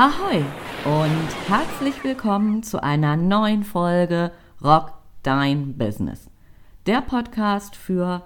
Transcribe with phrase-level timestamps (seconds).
[0.00, 0.44] Ahoi
[0.84, 4.30] und herzlich willkommen zu einer neuen Folge
[4.62, 4.92] Rock
[5.24, 6.30] Dein Business.
[6.86, 8.22] Der Podcast für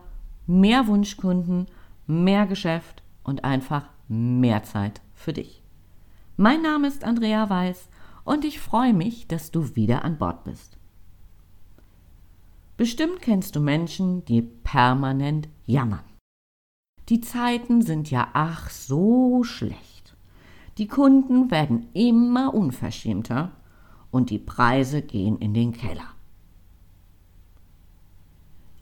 [0.46, 1.68] mehr Wunschkunden,
[2.06, 5.62] mehr Geschäft und einfach mehr Zeit für dich.
[6.36, 7.88] Mein Name ist Andrea Weiß
[8.24, 10.76] und ich freue mich, dass du wieder an Bord bist.
[12.76, 16.04] Bestimmt kennst du Menschen, die permanent jammern.
[17.08, 19.91] Die Zeiten sind ja ach so schlecht.
[20.78, 23.52] Die Kunden werden immer unverschämter
[24.10, 26.08] und die Preise gehen in den Keller.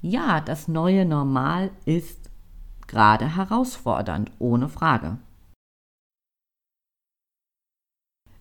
[0.01, 2.31] Ja, das neue Normal ist
[2.87, 5.19] gerade herausfordernd, ohne Frage.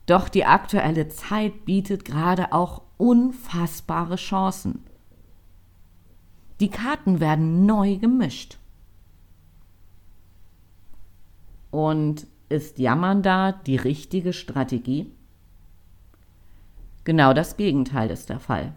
[0.06, 4.84] Doch die aktuelle Zeit bietet gerade auch unfassbare Chancen.
[6.60, 8.58] Die Karten werden neu gemischt.
[11.72, 15.12] Und ist Jammern da die richtige Strategie?
[17.04, 18.74] Genau das Gegenteil ist der Fall.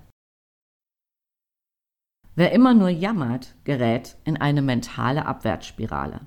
[2.35, 6.21] Wer immer nur jammert, gerät in eine mentale Abwärtsspirale.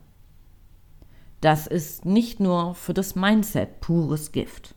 [1.42, 4.76] Das ist nicht nur für das Mindset pures Gift.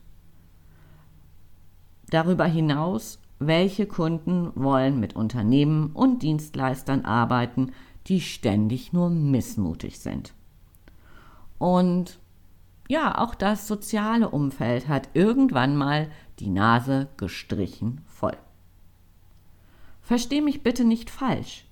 [2.09, 7.71] Darüber hinaus, welche Kunden wollen mit Unternehmen und Dienstleistern arbeiten,
[8.07, 10.33] die ständig nur missmutig sind?
[11.59, 12.19] Und
[12.89, 16.09] ja, auch das soziale Umfeld hat irgendwann mal
[16.39, 18.35] die Nase gestrichen voll.
[20.01, 21.65] Versteh mich bitte nicht falsch.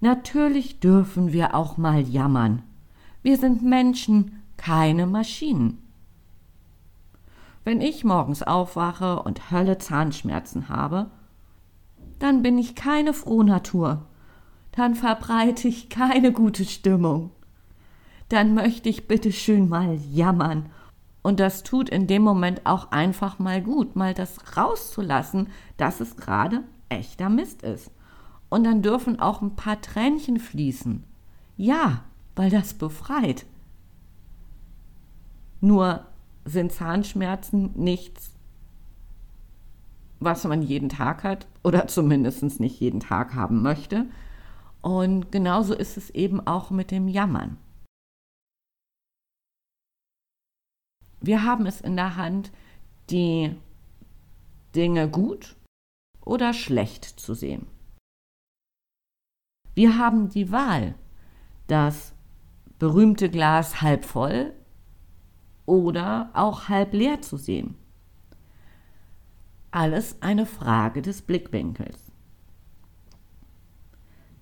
[0.00, 2.64] Natürlich dürfen wir auch mal jammern.
[3.22, 5.78] Wir sind Menschen, keine Maschinen.
[7.62, 11.10] Wenn ich morgens aufwache und Hölle Zahnschmerzen habe,
[12.18, 14.08] dann bin ich keine Frohnatur.
[14.72, 17.30] Dann verbreite ich keine gute Stimmung
[18.28, 20.70] dann möchte ich bitte schön mal jammern.
[21.22, 26.16] Und das tut in dem Moment auch einfach mal gut, mal das rauszulassen, dass es
[26.16, 27.90] gerade echter Mist ist.
[28.48, 31.02] Und dann dürfen auch ein paar Tränchen fließen.
[31.56, 32.04] Ja,
[32.36, 33.44] weil das befreit.
[35.60, 36.06] Nur
[36.44, 38.30] sind Zahnschmerzen nichts,
[40.20, 44.06] was man jeden Tag hat oder zumindest nicht jeden Tag haben möchte.
[44.80, 47.58] Und genauso ist es eben auch mit dem Jammern.
[51.20, 52.52] Wir haben es in der Hand,
[53.10, 53.56] die
[54.74, 55.56] Dinge gut
[56.24, 57.66] oder schlecht zu sehen.
[59.74, 60.94] Wir haben die Wahl,
[61.66, 62.14] das
[62.78, 64.54] berühmte Glas halb voll
[65.66, 67.76] oder auch halb leer zu sehen.
[69.70, 72.12] Alles eine Frage des Blickwinkels.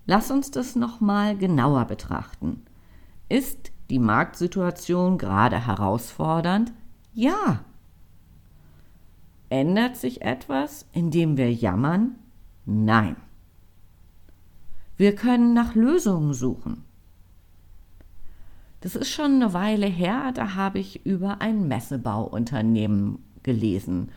[0.07, 2.65] Lass uns das nochmal genauer betrachten.
[3.29, 6.73] Ist die Marktsituation gerade herausfordernd?
[7.12, 7.65] Ja.
[9.49, 12.17] Ändert sich etwas, indem wir jammern?
[12.67, 13.17] Nein.
[14.97, 16.84] Wir können nach Lösungen suchen.
[18.81, 24.11] Das ist schon eine Weile her, da habe ich über ein Messebauunternehmen gelesen.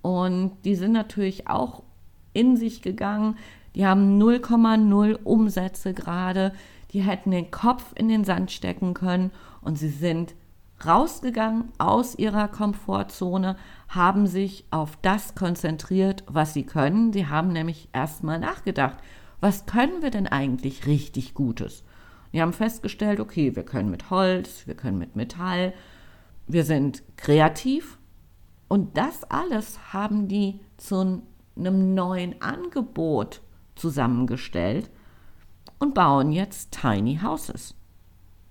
[0.00, 1.82] Und die sind natürlich auch
[2.32, 3.36] in sich gegangen.
[3.74, 6.52] Die haben 0,0 Umsätze gerade
[6.92, 9.30] die hätten den Kopf in den Sand stecken können
[9.60, 10.34] und sie sind
[10.84, 13.56] rausgegangen aus ihrer Komfortzone,
[13.88, 17.12] haben sich auf das konzentriert, was sie können.
[17.12, 18.98] Sie haben nämlich erstmal nachgedacht,
[19.40, 21.84] was können wir denn eigentlich richtig Gutes?
[22.32, 25.74] Die haben festgestellt, okay, wir können mit Holz, wir können mit Metall,
[26.46, 27.98] wir sind kreativ
[28.68, 31.22] und das alles haben die zu
[31.56, 33.42] einem neuen Angebot
[33.74, 34.90] zusammengestellt,
[35.82, 37.74] und bauen jetzt Tiny Houses.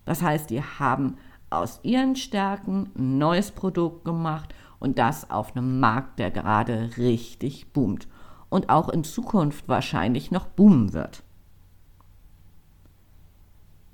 [0.03, 1.15] Das heißt, die haben
[1.49, 7.71] aus ihren Stärken ein neues Produkt gemacht und das auf einem Markt, der gerade richtig
[7.71, 8.09] boomt
[8.49, 11.23] und auch in Zukunft wahrscheinlich noch boomen wird.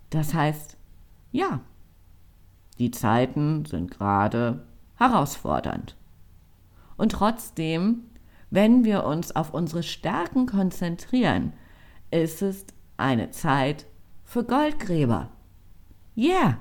[0.09, 0.75] Das heißt,
[1.31, 1.59] ja,
[2.79, 4.65] die Zeiten sind gerade
[4.95, 5.95] herausfordernd.
[6.97, 8.05] Und trotzdem,
[8.49, 11.53] wenn wir uns auf unsere Stärken konzentrieren,
[12.09, 12.65] ist es
[12.97, 13.85] eine Zeit
[14.23, 15.29] für Goldgräber.
[16.15, 16.59] Yeah!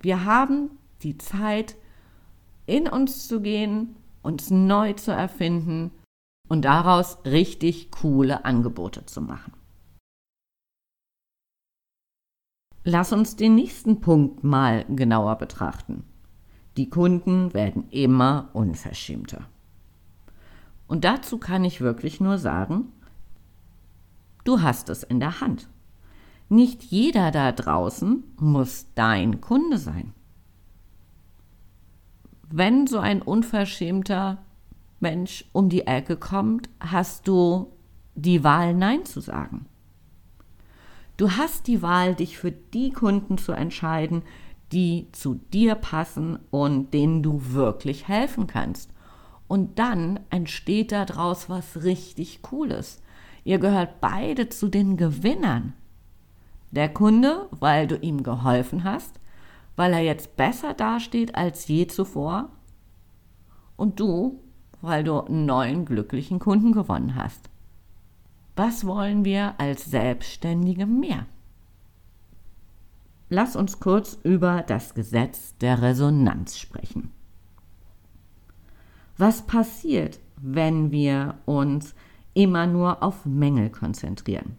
[0.00, 0.70] Wir haben
[1.02, 1.76] die Zeit,
[2.66, 5.90] in uns zu gehen, uns neu zu erfinden
[6.48, 9.52] und daraus richtig coole Angebote zu machen.
[12.84, 16.04] Lass uns den nächsten Punkt mal genauer betrachten.
[16.76, 19.48] Die Kunden werden immer unverschämter.
[20.86, 22.92] Und dazu kann ich wirklich nur sagen,
[24.50, 25.68] Du hast es in der Hand.
[26.48, 30.12] Nicht jeder da draußen muss dein Kunde sein.
[32.50, 34.38] wenn so ein unverschämter
[34.98, 37.70] Mensch um die Ecke kommt, hast du
[38.16, 39.66] die Wahl, Nein zu sagen.
[41.16, 44.22] Du hast die Wahl, dich für die Kunden zu entscheiden,
[44.72, 48.92] die zu dir passen und denen du wirklich helfen kannst.
[49.46, 53.00] Und dann entsteht daraus was richtig Cooles.
[53.44, 55.74] Ihr gehört beide zu den Gewinnern.
[56.70, 59.18] Der Kunde, weil du ihm geholfen hast,
[59.76, 62.50] weil er jetzt besser dasteht als je zuvor.
[63.76, 64.40] Und du,
[64.82, 67.50] weil du einen neuen glücklichen Kunden gewonnen hast.
[68.56, 71.26] Was wollen wir als Selbstständige mehr?
[73.30, 77.10] Lass uns kurz über das Gesetz der Resonanz sprechen.
[79.16, 81.94] Was passiert, wenn wir uns
[82.34, 84.56] immer nur auf Mängel konzentrieren?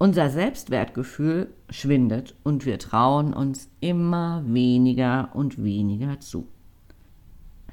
[0.00, 6.46] Unser Selbstwertgefühl schwindet und wir trauen uns immer weniger und weniger zu.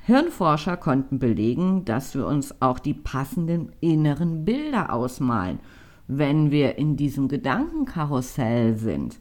[0.05, 5.59] Hirnforscher konnten belegen, dass wir uns auch die passenden inneren Bilder ausmalen,
[6.07, 9.19] wenn wir in diesem Gedankenkarussell sind,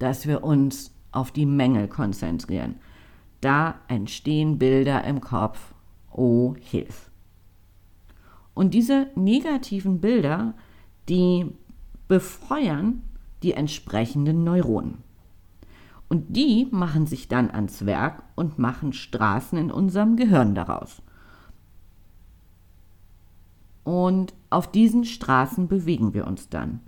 [0.00, 2.76] dass wir uns auf die Mängel konzentrieren.
[3.40, 5.72] Da entstehen Bilder im Kopf.
[6.10, 7.11] Oh, hilf.
[8.54, 10.54] Und diese negativen Bilder,
[11.08, 11.46] die
[12.08, 13.02] befeuern
[13.42, 14.98] die entsprechenden Neuronen.
[16.08, 21.00] Und die machen sich dann ans Werk und machen Straßen in unserem Gehirn daraus.
[23.84, 26.80] Und auf diesen Straßen bewegen wir uns dann.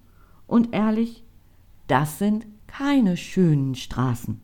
[0.47, 1.25] Und ehrlich,
[1.87, 4.41] das sind keine schönen Straßen.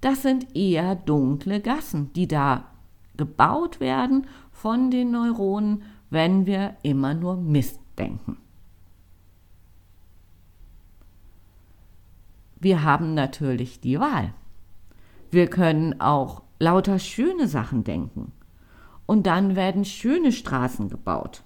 [0.00, 2.64] Das sind eher dunkle Gassen, die da
[3.16, 5.82] gebaut werden von den Neuronen,
[6.14, 8.38] wenn wir immer nur Mist denken.
[12.64, 14.32] wir haben natürlich die Wahl.
[15.30, 18.32] Wir können auch lauter schöne Sachen denken.
[19.06, 21.44] Und dann werden schöne Straßen gebaut.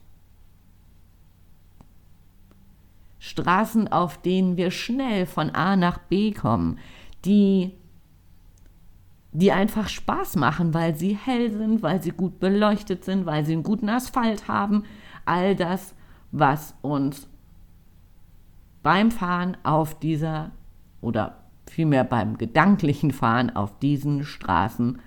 [3.19, 6.79] Straßen, auf denen wir schnell von A nach B kommen,
[7.25, 7.73] die,
[9.33, 13.53] die einfach Spaß machen, weil sie hell sind, weil sie gut beleuchtet sind, weil sie
[13.53, 14.85] einen guten Asphalt haben.
[15.25, 15.95] All das,
[16.33, 17.29] was uns
[18.83, 20.53] beim Fahren auf dieser
[21.01, 25.01] oder vielmehr beim gedanklichen Fahren auf diesen Straßen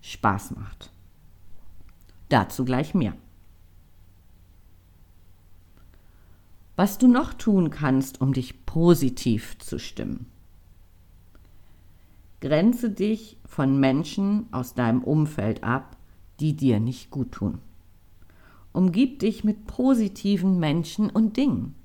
[0.00, 0.90] Spaß macht.
[2.28, 3.14] Dazu gleich mehr.
[6.74, 10.31] Was du noch tun kannst, um dich positiv zu stimmen.
[12.42, 15.96] Grenze dich von Menschen aus deinem Umfeld ab,
[16.40, 17.60] die dir nicht gut tun.
[18.72, 21.76] Umgib dich mit positiven Menschen und Dingen.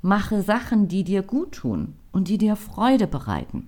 [0.00, 3.66] Mache Sachen, die dir gut tun und die dir Freude bereiten.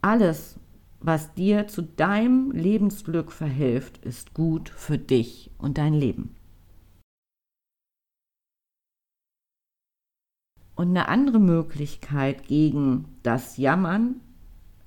[0.00, 0.58] Alles,
[0.98, 6.34] was dir zu deinem Lebensglück verhilft, ist gut für dich und dein Leben.
[10.82, 14.16] Und eine andere Möglichkeit gegen das Jammern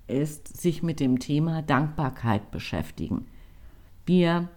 [0.08, 3.28] ist, sich mit dem Thema Dankbarkeit beschäftigen.
[4.06, 4.50] Wir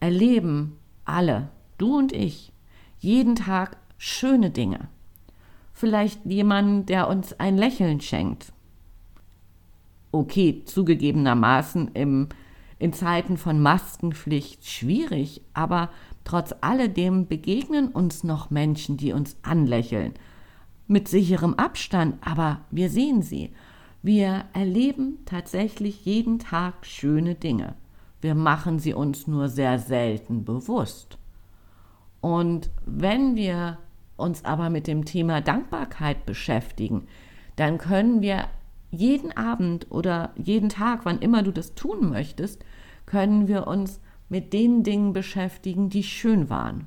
[0.00, 2.52] erleben alle, du und ich,
[2.98, 4.88] jeden Tag schöne Dinge.
[5.72, 8.52] Vielleicht jemand, der uns ein Lächeln schenkt.
[10.10, 12.28] Okay, zugegebenermaßen im,
[12.80, 15.90] in Zeiten von Maskenpflicht schwierig, aber
[16.24, 20.14] trotz alledem begegnen uns noch Menschen, die uns anlächeln.
[20.94, 23.50] Mit sicherem Abstand, aber wir sehen sie.
[24.04, 27.74] Wir erleben tatsächlich jeden Tag schöne Dinge.
[28.20, 31.18] Wir machen sie uns nur sehr selten bewusst.
[32.20, 33.78] Und wenn wir
[34.16, 37.08] uns aber mit dem Thema Dankbarkeit beschäftigen,
[37.56, 38.44] dann können wir
[38.92, 42.64] jeden Abend oder jeden Tag, wann immer du das tun möchtest,
[43.04, 43.98] können wir uns
[44.28, 46.86] mit den Dingen beschäftigen, die schön waren.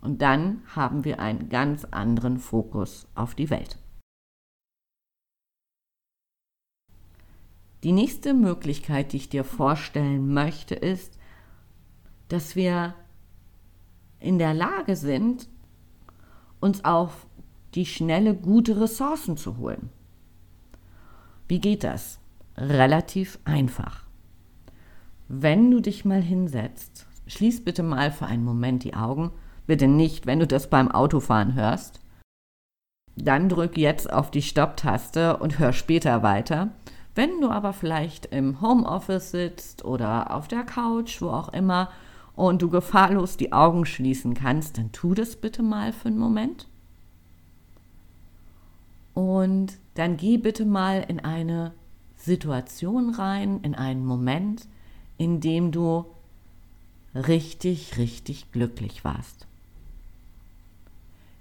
[0.00, 3.78] Und dann haben wir einen ganz anderen Fokus auf die Welt.
[7.82, 11.18] Die nächste Möglichkeit, die ich dir vorstellen möchte, ist,
[12.28, 12.94] dass wir
[14.18, 15.48] in der Lage sind,
[16.60, 17.26] uns auf
[17.74, 19.90] die schnelle gute Ressourcen zu holen.
[21.48, 22.20] Wie geht das?
[22.56, 24.06] Relativ einfach.
[25.28, 29.30] Wenn du dich mal hinsetzt, schließ bitte mal für einen Moment die Augen,
[29.70, 32.00] bitte nicht, wenn du das beim Autofahren hörst.
[33.14, 36.70] Dann drück jetzt auf die Stopptaste und hör später weiter.
[37.14, 41.88] Wenn du aber vielleicht im Homeoffice sitzt oder auf der Couch, wo auch immer,
[42.34, 46.66] und du gefahrlos die Augen schließen kannst, dann tu das bitte mal für einen Moment.
[49.14, 51.74] Und dann geh bitte mal in eine
[52.16, 54.66] Situation rein, in einen Moment,
[55.16, 56.06] in dem du
[57.14, 59.46] richtig, richtig glücklich warst.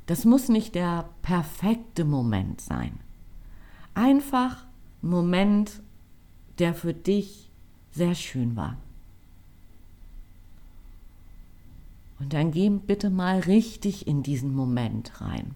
[0.10, 3.00] Das muss nicht der perfekte Moment sein.
[3.94, 4.66] Einfach
[5.04, 5.84] ein Moment,
[6.58, 7.52] der für dich
[7.92, 8.78] sehr schön war.
[12.20, 15.54] Und dann geh bitte mal richtig in diesen Moment rein.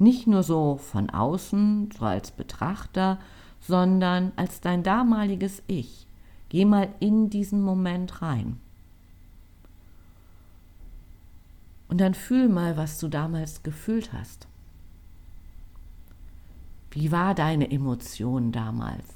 [0.00, 3.20] Nicht nur so von außen, so als Betrachter,
[3.60, 6.08] sondern als dein damaliges Ich.
[6.48, 8.58] Geh mal in diesen Moment rein.
[11.96, 14.46] Und dann fühl mal, was du damals gefühlt hast.
[16.90, 19.08] Wie war deine Emotion damals?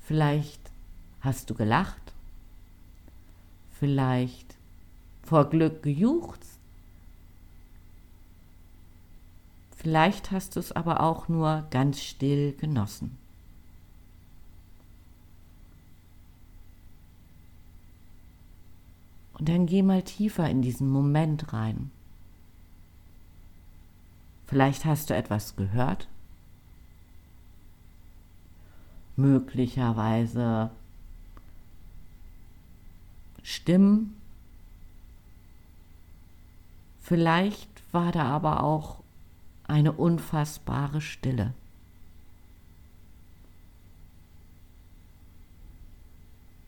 [0.00, 0.72] Vielleicht
[1.20, 2.02] hast du gelacht,
[3.78, 4.56] vielleicht
[5.22, 6.58] vor Glück gejuchzt,
[9.76, 13.18] vielleicht hast du es aber auch nur ganz still genossen.
[19.40, 21.90] Und dann geh mal tiefer in diesen Moment rein.
[24.46, 26.08] Vielleicht hast du etwas gehört.
[29.16, 30.70] Möglicherweise
[33.42, 34.14] Stimmen.
[37.00, 39.02] Vielleicht war da aber auch
[39.66, 41.54] eine unfassbare Stille.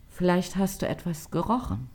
[0.09, 1.92] Vielleicht hast du etwas gerochen.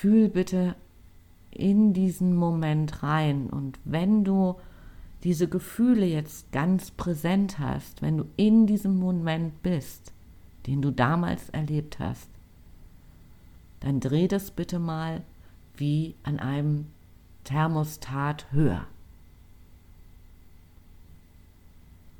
[0.00, 0.76] Fühl bitte
[1.50, 3.50] in diesen Moment rein.
[3.50, 4.56] Und wenn du
[5.24, 10.12] diese Gefühle jetzt ganz präsent hast, wenn du in diesem Moment bist,
[10.66, 12.30] den du damals erlebt hast,
[13.80, 15.24] dann dreh das bitte mal
[15.76, 16.86] wie an einem
[17.42, 18.86] Thermostat höher.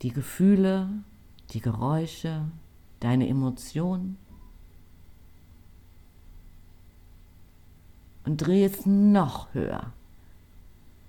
[0.03, 0.89] Die Gefühle,
[1.51, 2.45] die Geräusche,
[3.01, 4.17] deine Emotionen
[8.29, 9.91] und dreh es noch höher,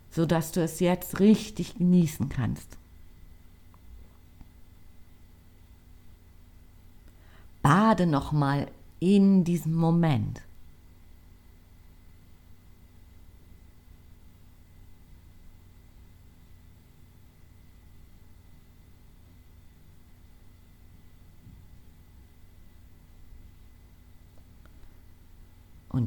[0.09, 2.77] sodass du es jetzt richtig genießen kannst.
[7.61, 8.71] Bade nochmal
[9.01, 10.41] in diesem Moment.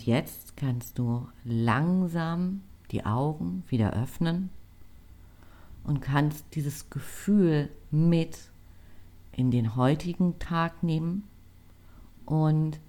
[0.04, 4.50] Jetzt kannst du langsam die Augen wieder öffnen
[5.85, 8.50] und kannst dieses Gefühl mit
[9.30, 11.23] in den heutigen Tag nehmen.
[12.26, 12.80] Und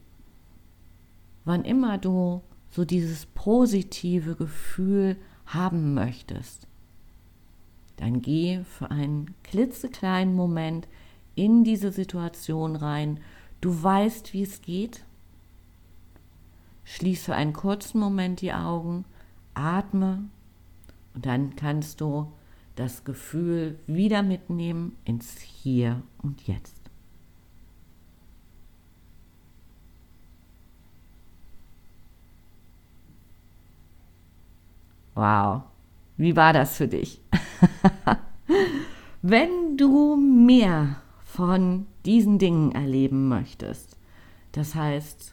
[1.45, 2.41] wann immer du
[2.71, 6.67] so dieses positive Gefühl haben möchtest,
[7.97, 10.87] dann geh für einen klitzekleinen Moment
[11.35, 13.19] in diese Situation rein.
[13.61, 15.05] Du weißt, wie es geht
[16.85, 19.05] Schließ für einen kurzen Moment die Augen,
[19.53, 20.23] atme
[21.13, 22.31] und dann kannst du
[22.75, 26.83] das Gefühl wieder mitnehmen ins Hier und Jetzt.
[35.15, 35.61] Wow,
[36.17, 37.21] wie war das für dich?
[39.21, 43.97] Wenn du mehr von diesen Dingen erleben möchtest,
[44.53, 45.32] das heißt,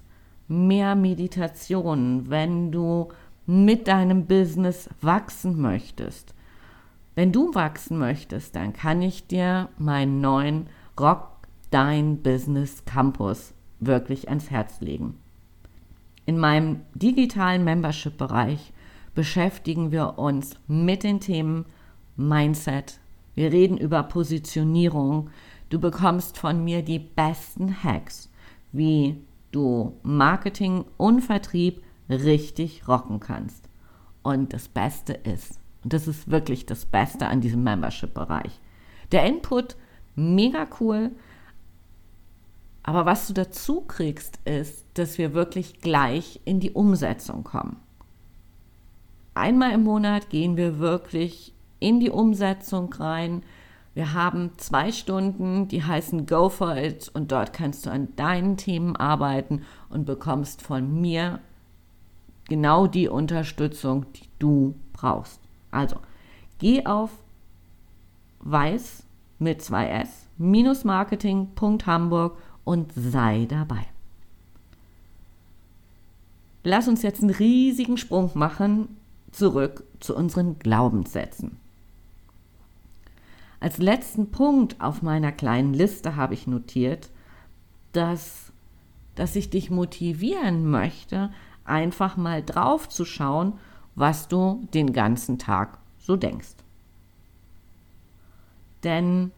[0.50, 3.09] mehr Meditation, wenn du
[3.47, 6.35] mit deinem Business wachsen möchtest.
[7.14, 10.66] Wenn du wachsen möchtest, dann kann ich dir meinen neuen
[10.99, 11.28] Rock
[11.71, 15.16] Dein Business Campus wirklich ans Herz legen.
[16.26, 18.73] In meinem digitalen Membership-Bereich
[19.14, 21.64] beschäftigen wir uns mit den Themen
[22.16, 22.99] Mindset.
[23.35, 25.30] Wir reden über Positionierung.
[25.69, 28.30] Du bekommst von mir die besten Hacks,
[28.73, 33.69] wie du Marketing und Vertrieb richtig rocken kannst.
[34.23, 38.61] Und das Beste ist, und das ist wirklich das Beste an diesem Membership-Bereich,
[39.12, 39.76] der Input
[40.14, 41.11] mega cool,
[42.83, 47.76] aber was du dazu kriegst, ist, dass wir wirklich gleich in die Umsetzung kommen.
[49.35, 53.42] Einmal im Monat gehen wir wirklich in die Umsetzung rein.
[53.94, 58.56] Wir haben zwei Stunden, die heißen Go for It und dort kannst du an deinen
[58.56, 61.40] Themen arbeiten und bekommst von mir
[62.49, 65.40] genau die Unterstützung, die du brauchst.
[65.70, 65.97] Also,
[66.59, 67.11] geh auf
[68.40, 69.04] weiß
[69.38, 73.87] mit 2s minus marketing.hamburg und sei dabei.
[76.62, 78.97] Lass uns jetzt einen riesigen Sprung machen
[79.32, 81.59] zurück zu unseren Glaubenssätzen.
[83.61, 87.11] Als letzten Punkt auf meiner kleinen Liste habe ich notiert,
[87.93, 88.52] dass,
[89.14, 91.31] dass ich dich motivieren möchte,
[91.64, 93.59] einfach mal drauf zu schauen,
[93.95, 96.55] was du den ganzen Tag so denkst.
[98.83, 99.31] Denn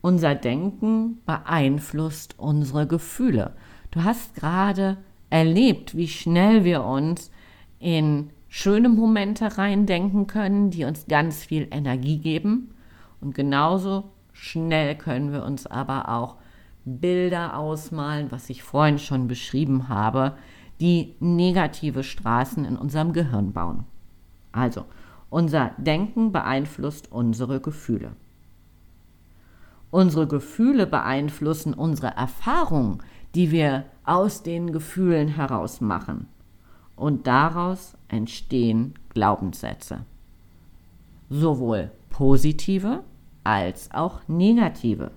[0.00, 3.56] unser Denken beeinflusst unsere Gefühle.
[3.90, 7.32] Du hast gerade erlebt, wie schnell wir uns
[7.80, 12.72] in schöne Momente reindenken können, die uns ganz viel Energie geben.
[13.20, 16.36] Und genauso schnell können wir uns aber auch
[16.84, 20.36] Bilder ausmalen, was ich vorhin schon beschrieben habe,
[20.78, 23.86] die negative Straßen in unserem Gehirn bauen.
[24.52, 24.84] Also,
[25.30, 28.12] unser Denken beeinflusst unsere Gefühle.
[29.90, 33.02] Unsere Gefühle beeinflussen unsere Erfahrungen,
[33.34, 36.28] die wir aus den Gefühlen heraus machen
[36.96, 40.04] und daraus entstehen Glaubenssätze.
[41.28, 43.02] Sowohl positive
[43.42, 45.10] als auch negative.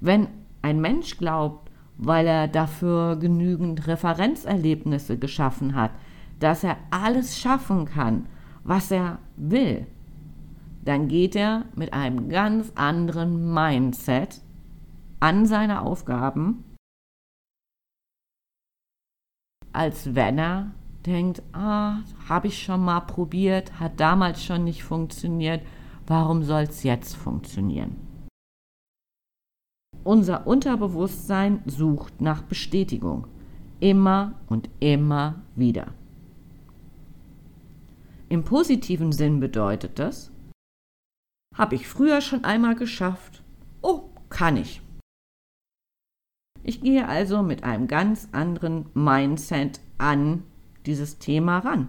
[0.00, 0.26] Wenn
[0.62, 5.92] ein Mensch glaubt, weil er dafür genügend Referenzerlebnisse geschaffen hat,
[6.40, 8.26] dass er alles schaffen kann,
[8.64, 9.86] was er will,
[10.84, 14.40] dann geht er mit einem ganz anderen Mindset
[15.20, 16.64] an seine Aufgaben
[19.72, 20.70] als wenn er
[21.06, 21.98] denkt, ah,
[22.28, 25.62] habe ich schon mal probiert, hat damals schon nicht funktioniert,
[26.06, 27.96] warum soll es jetzt funktionieren?
[30.04, 33.26] Unser Unterbewusstsein sucht nach Bestätigung,
[33.80, 35.88] immer und immer wieder.
[38.28, 40.32] Im positiven Sinn bedeutet das,
[41.54, 43.42] habe ich früher schon einmal geschafft,
[43.82, 44.81] oh, kann ich.
[46.64, 50.44] Ich gehe also mit einem ganz anderen Mindset an
[50.86, 51.88] dieses Thema ran.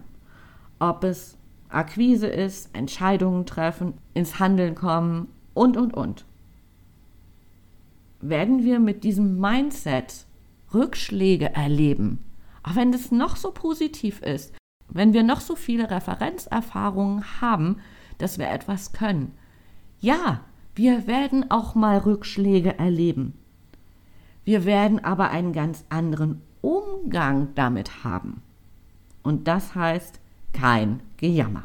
[0.79, 1.37] Ob es
[1.69, 6.25] Akquise ist, Entscheidungen treffen, ins Handeln kommen und, und, und.
[8.21, 10.25] Werden wir mit diesem Mindset
[10.73, 12.19] Rückschläge erleben,
[12.63, 14.53] auch wenn es noch so positiv ist,
[14.89, 17.77] wenn wir noch so viele Referenzerfahrungen haben,
[18.17, 19.33] dass wir etwas können.
[19.99, 20.41] Ja,
[20.75, 23.33] wir werden auch mal Rückschläge erleben.
[24.45, 28.41] Wir werden aber einen ganz anderen Umgang damit haben.
[29.21, 30.19] Und das heißt
[30.51, 31.63] kein Gejammer.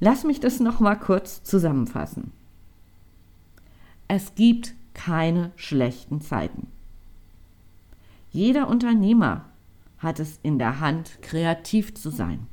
[0.00, 2.32] Lass mich das noch mal kurz zusammenfassen.
[4.08, 6.68] Es gibt keine schlechten Zeiten.
[8.30, 9.46] Jeder Unternehmer
[9.98, 12.46] hat es in der Hand, kreativ zu sein.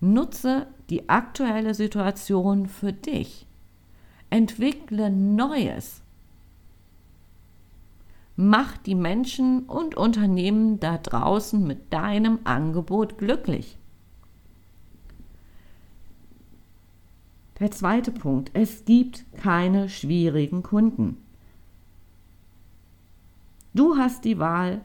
[0.00, 3.47] Nutze die aktuelle Situation für dich
[4.30, 6.02] Entwickle Neues.
[8.36, 13.76] Mach die Menschen und Unternehmen da draußen mit deinem Angebot glücklich.
[17.58, 21.16] Der zweite Punkt, es gibt keine schwierigen Kunden.
[23.74, 24.82] Du hast die Wahl,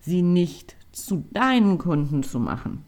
[0.00, 2.84] sie nicht zu deinen Kunden zu machen.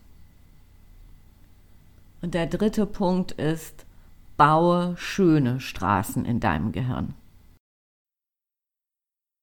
[2.23, 3.87] Und der dritte Punkt ist,
[4.41, 7.13] baue schöne Straßen in deinem Gehirn.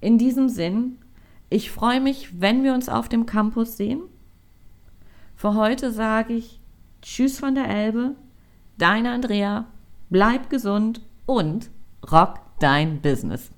[0.01, 0.97] In diesem Sinn,
[1.51, 4.01] ich freue mich, wenn wir uns auf dem Campus sehen.
[5.35, 6.59] Für heute sage ich
[7.03, 8.15] Tschüss von der Elbe,
[8.79, 9.67] deine Andrea,
[10.09, 11.69] bleib gesund und
[12.11, 13.51] rock dein Business.